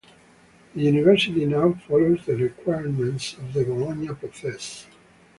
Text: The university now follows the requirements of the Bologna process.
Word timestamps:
The 0.73 0.81
university 0.81 1.45
now 1.45 1.73
follows 1.73 2.25
the 2.25 2.35
requirements 2.35 3.33
of 3.35 3.53
the 3.53 3.63
Bologna 3.63 4.07
process. 4.07 4.87